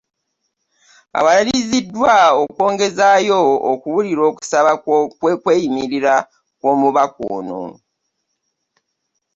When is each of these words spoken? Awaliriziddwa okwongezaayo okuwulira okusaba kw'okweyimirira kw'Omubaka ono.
Awaliriziddwa 1.17 2.15
okwongezaayo 2.43 3.41
okuwulira 3.71 4.21
okusaba 4.29 4.71
kw'okweyimirira 5.21 6.15
kw'Omubaka 6.59 7.21
ono. 7.37 7.63